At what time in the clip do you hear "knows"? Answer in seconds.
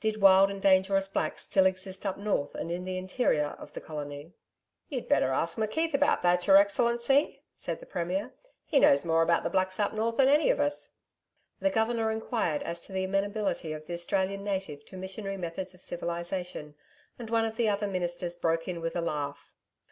8.80-9.04